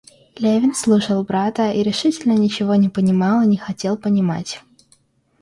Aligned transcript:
Левин 0.35 0.73
слушал 0.73 1.23
брата 1.23 1.69
и 1.73 1.83
решительно 1.83 2.33
ничего 2.33 2.73
не 2.73 2.89
понимал 2.89 3.43
и 3.43 3.47
не 3.47 3.57
хотел 3.57 3.97
понимать. 3.97 4.63